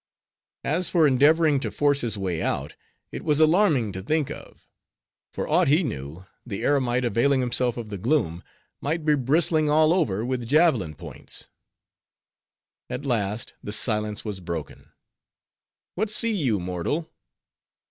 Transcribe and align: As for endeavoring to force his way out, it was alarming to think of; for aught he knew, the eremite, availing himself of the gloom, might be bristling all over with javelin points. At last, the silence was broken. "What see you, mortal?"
As 0.63 0.89
for 0.89 1.05
endeavoring 1.05 1.59
to 1.59 1.69
force 1.69 2.01
his 2.01 2.17
way 2.17 2.41
out, 2.41 2.73
it 3.11 3.23
was 3.23 3.39
alarming 3.39 3.91
to 3.91 4.01
think 4.01 4.31
of; 4.31 4.65
for 5.31 5.47
aught 5.47 5.67
he 5.67 5.83
knew, 5.83 6.25
the 6.43 6.63
eremite, 6.63 7.05
availing 7.05 7.39
himself 7.39 7.77
of 7.77 7.89
the 7.89 7.99
gloom, 7.99 8.41
might 8.81 9.05
be 9.05 9.13
bristling 9.13 9.69
all 9.69 9.93
over 9.93 10.25
with 10.25 10.47
javelin 10.47 10.95
points. 10.95 11.49
At 12.89 13.05
last, 13.05 13.53
the 13.61 13.71
silence 13.71 14.25
was 14.25 14.39
broken. 14.39 14.91
"What 15.93 16.09
see 16.09 16.33
you, 16.33 16.59
mortal?" 16.59 17.11